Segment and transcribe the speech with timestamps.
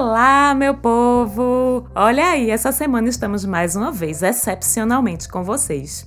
[0.00, 1.84] Olá, meu povo!
[1.92, 6.06] Olha aí, essa semana estamos mais uma vez, excepcionalmente, com vocês,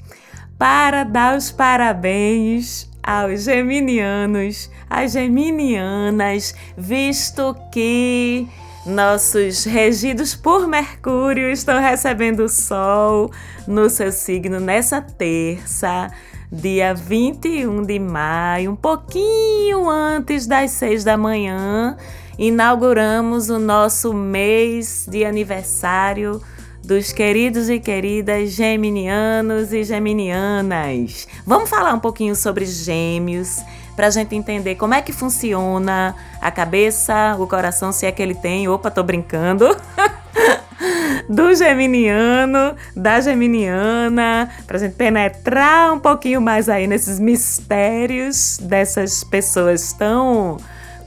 [0.58, 8.48] para dar os parabéns aos geminianos, às geminianas, visto que
[8.86, 13.30] nossos regidos por Mercúrio estão recebendo o Sol
[13.68, 16.10] no seu signo nessa terça,
[16.50, 21.98] dia 21 de maio, um pouquinho antes das 6 da manhã
[22.38, 26.42] inauguramos o nosso mês de aniversário
[26.84, 31.28] dos queridos e queridas geminianos e geminianas.
[31.46, 33.62] Vamos falar um pouquinho sobre gêmeos
[33.96, 38.22] para a gente entender como é que funciona a cabeça, o coração, se é que
[38.22, 38.68] ele tem.
[38.68, 39.66] Opa, tô brincando.
[41.30, 49.24] do geminiano, da geminiana, para a gente penetrar um pouquinho mais aí nesses mistérios dessas
[49.24, 50.58] pessoas tão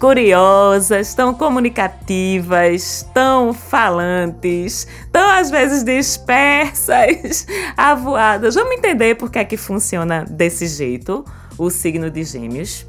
[0.04, 8.54] curiosas, tão comunicativas, tão falantes, tão às vezes dispersas, avoadas.
[8.54, 11.24] Vamos entender por que é que funciona desse jeito
[11.56, 12.84] o signo de Gêmeos.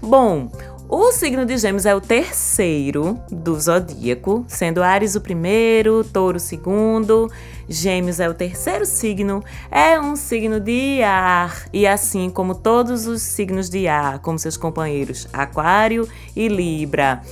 [0.00, 0.50] Bom,
[0.88, 6.40] o signo de Gêmeos é o terceiro do zodíaco, sendo Ares o primeiro, Touro o
[6.40, 7.30] segundo,
[7.68, 13.22] Gêmeos é o terceiro signo, é um signo de ar, e assim como todos os
[13.22, 17.22] signos de ar, como seus companheiros Aquário e Libra.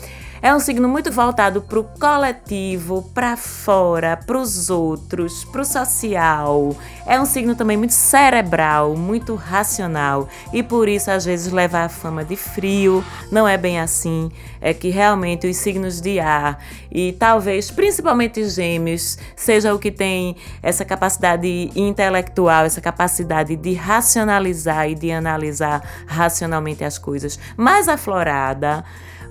[0.42, 5.64] É um signo muito voltado para o coletivo, para fora, para os outros, para o
[5.64, 6.76] social.
[7.06, 11.88] É um signo também muito cerebral, muito racional e por isso às vezes leva a
[11.88, 13.02] fama de frio.
[13.30, 14.30] Não é bem assim.
[14.60, 20.36] É que realmente os signos de ar e talvez principalmente gêmeos seja o que tem
[20.62, 28.84] essa capacidade intelectual, essa capacidade de racionalizar e de analisar racionalmente as coisas mais aflorada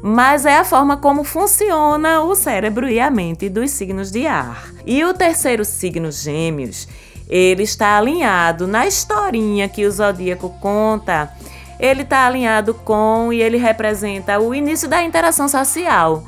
[0.05, 4.67] mas é a forma como funciona o cérebro e a mente dos signos de ar.
[4.85, 6.89] E o terceiro signo, Gêmeos,
[7.29, 11.31] ele está alinhado na historinha que o zodíaco conta.
[11.79, 16.25] Ele está alinhado com e ele representa o início da interação social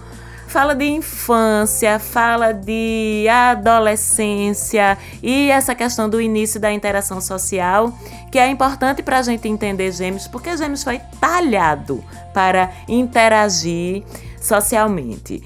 [0.47, 7.93] fala de infância, fala de adolescência e essa questão do início da interação social,
[8.31, 14.03] que é importante para a gente entender Gêmeos, porque Gêmeos foi talhado para interagir
[14.41, 15.43] socialmente.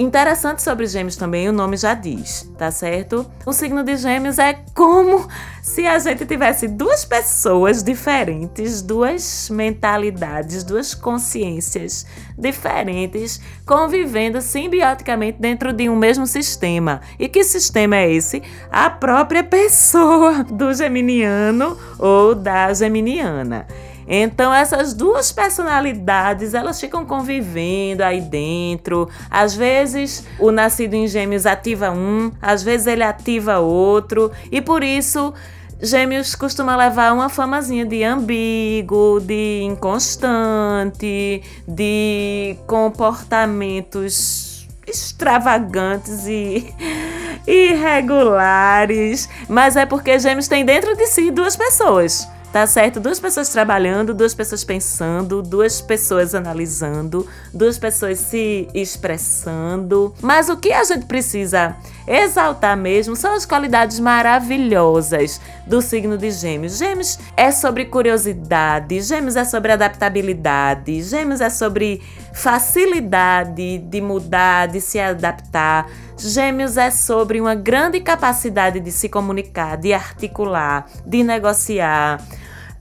[0.00, 3.30] Interessante sobre Gêmeos também, o nome já diz, tá certo?
[3.44, 5.28] O signo de Gêmeos é como
[5.62, 12.06] se a gente tivesse duas pessoas diferentes, duas mentalidades, duas consciências
[12.38, 17.02] diferentes convivendo simbioticamente dentro de um mesmo sistema.
[17.18, 18.42] E que sistema é esse?
[18.72, 23.66] A própria pessoa do geminiano ou da geminiana.
[24.12, 29.08] Então essas duas personalidades, elas ficam convivendo aí dentro.
[29.30, 34.82] Às vezes o nascido em Gêmeos ativa um, às vezes ele ativa outro, e por
[34.82, 35.32] isso
[35.80, 46.74] Gêmeos costuma levar uma famazinha de ambíguo, de inconstante, de comportamentos extravagantes e
[47.46, 52.98] irregulares, mas é porque Gêmeos tem dentro de si duas pessoas tá certo?
[52.98, 60.14] Duas pessoas trabalhando, duas pessoas pensando, duas pessoas analisando, duas pessoas se expressando.
[60.20, 66.30] Mas o que a gente precisa exaltar mesmo são as qualidades maravilhosas do signo de
[66.30, 66.78] Gêmeos.
[66.78, 74.80] Gêmeos é sobre curiosidade, Gêmeos é sobre adaptabilidade, Gêmeos é sobre facilidade de mudar, de
[74.80, 75.86] se adaptar.
[76.18, 82.20] Gêmeos é sobre uma grande capacidade de se comunicar, de articular, de negociar.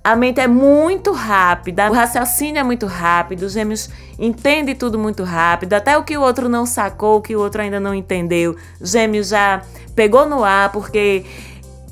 [0.01, 5.23] A mente é muito rápida, o raciocínio é muito rápido, os gêmeos entendem tudo muito
[5.23, 8.55] rápido, até o que o outro não sacou, o que o outro ainda não entendeu,
[8.81, 9.61] gêmeos já
[9.93, 11.25] pegou no ar, porque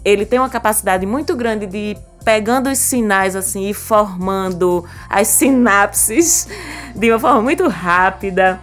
[0.06, 6.48] ele tem uma capacidade muito grande de pegando os sinais assim e formando as sinapses
[6.96, 8.60] de uma forma muito rápida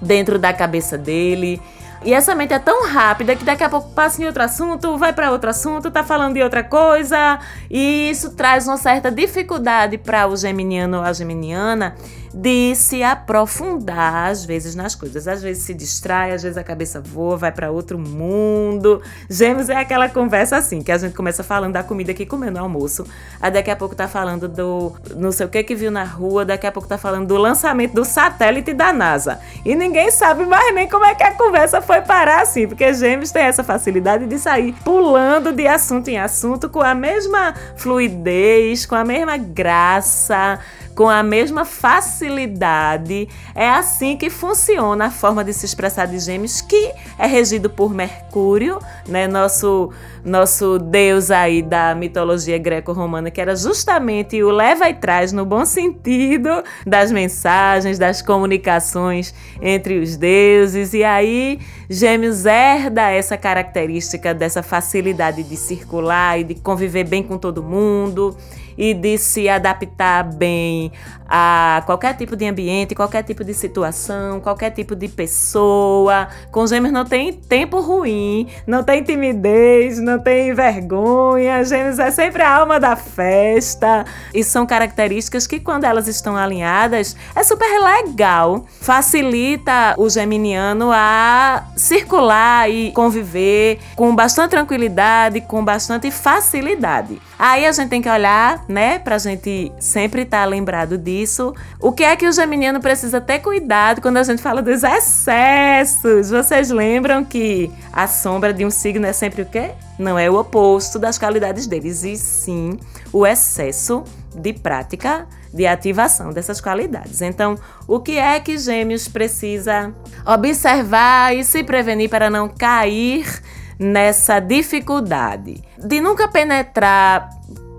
[0.00, 1.60] dentro da cabeça dele.
[2.04, 5.12] E essa mente é tão rápida que daqui a pouco passa em outro assunto, vai
[5.12, 7.38] para outro assunto, tá falando de outra coisa,
[7.70, 11.94] e isso traz uma certa dificuldade para o geminiano ou a geminiana
[12.36, 15.26] de se aprofundar às vezes nas coisas.
[15.26, 19.00] Às vezes se distrai, às vezes a cabeça voa, vai para outro mundo.
[19.30, 22.58] Gêmeos é aquela conversa assim, que a gente começa falando da comida que comeu no
[22.58, 23.06] almoço,
[23.40, 26.44] aí daqui a pouco tá falando do não sei o que que viu na rua,
[26.44, 29.40] daqui a pouco tá falando do lançamento do satélite da NASA.
[29.64, 33.30] E ninguém sabe mais nem como é que a conversa foi parar assim, porque Gêmeos
[33.30, 38.94] tem essa facilidade de sair pulando de assunto em assunto com a mesma fluidez, com
[38.94, 40.60] a mesma graça
[40.96, 43.28] com a mesma facilidade.
[43.54, 47.94] É assim que funciona a forma de se expressar de Gêmeos, que é regido por
[47.94, 49.28] Mercúrio, né?
[49.28, 49.90] Nosso
[50.24, 55.64] nosso deus aí da mitologia greco-romana, que era justamente o leva e traz no bom
[55.64, 59.32] sentido das mensagens, das comunicações
[59.62, 60.94] entre os deuses.
[60.94, 67.38] E aí Gêmeos herda essa característica dessa facilidade de circular e de conviver bem com
[67.38, 68.36] todo mundo
[68.76, 70.92] e de se adaptar bem
[71.28, 76.28] a qualquer tipo de ambiente, qualquer tipo de situação, qualquer tipo de pessoa.
[76.50, 81.64] Com gêmeos não tem tempo ruim, não tem timidez, não tem vergonha.
[81.64, 84.04] Gêmeos é sempre a alma da festa.
[84.32, 88.64] E são características que, quando elas estão alinhadas, é super legal.
[88.80, 97.20] Facilita o geminiano a circular e conviver com bastante tranquilidade, com bastante facilidade.
[97.38, 101.54] Aí a gente tem que olhar, né, pra gente sempre estar tá lembrado disso.
[101.80, 106.30] O que é que o geminiano precisa ter cuidado quando a gente fala dos excessos?
[106.30, 109.70] Vocês lembram que a sombra de um signo é sempre o quê?
[109.98, 112.78] Não é o oposto das qualidades deles, e sim
[113.12, 114.04] o excesso
[114.34, 117.22] de prática de ativação dessas qualidades.
[117.22, 117.56] Então,
[117.88, 119.94] o que é que Gêmeos precisa
[120.26, 123.40] observar e se prevenir para não cair
[123.78, 127.30] nessa dificuldade de nunca penetrar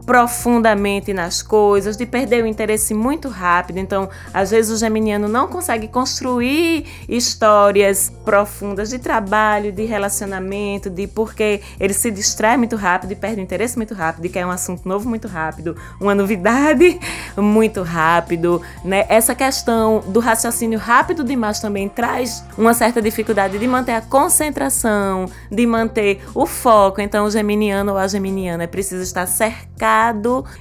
[0.07, 3.77] profundamente nas coisas, de perder o interesse muito rápido.
[3.77, 11.07] Então, às vezes o geminiano não consegue construir histórias profundas de trabalho, de relacionamento, de
[11.07, 14.49] porque ele se distrai muito rápido e perde o interesse muito rápido, e quer um
[14.49, 16.97] assunto novo muito rápido, uma novidade
[17.35, 19.05] muito rápido, né?
[19.09, 25.29] Essa questão do raciocínio rápido demais também traz uma certa dificuldade de manter a concentração,
[25.51, 27.01] de manter o foco.
[27.01, 29.96] Então, o geminiano ou a geminiana precisa estar cercado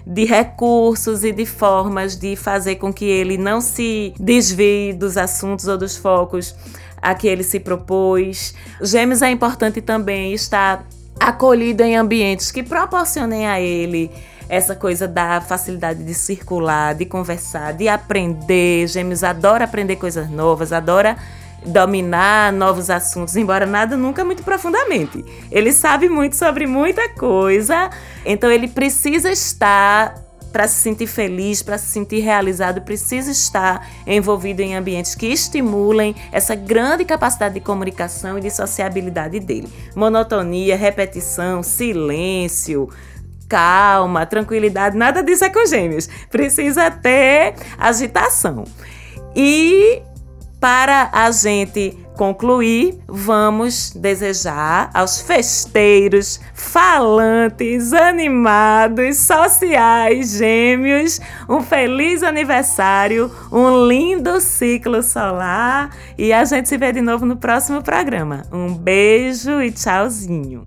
[0.07, 5.67] de recursos e de formas de fazer com que ele não se desvie dos assuntos
[5.67, 6.55] ou dos focos
[7.01, 8.55] a que ele se propôs.
[8.81, 10.87] Gêmeos é importante também estar
[11.19, 14.11] acolhido em ambientes que proporcionem a ele
[14.49, 18.87] essa coisa da facilidade de circular, de conversar, de aprender.
[18.87, 21.17] Gêmeos adora aprender coisas novas, adora
[21.67, 25.25] dominar novos assuntos, embora nada nunca muito profundamente.
[25.51, 27.91] Ele sabe muito sobre muita coisa,
[28.25, 34.63] então ele precisa estar para se sentir feliz, para se sentir realizado, precisa estar envolvido
[34.63, 39.69] em ambientes que estimulem essa grande capacidade de comunicação e de sociabilidade dele.
[39.95, 42.89] Monotonia, repetição, silêncio,
[43.47, 46.09] calma, tranquilidade, nada disso é com gêmeos.
[46.31, 48.65] Precisa ter agitação.
[49.35, 50.01] E
[50.67, 63.31] para a gente concluir, vamos desejar aos festeiros, falantes, animados, sociais, gêmeos, um feliz aniversário,
[63.53, 68.43] um lindo ciclo solar e a gente se vê de novo no próximo programa.
[68.51, 70.65] Um beijo e tchauzinho.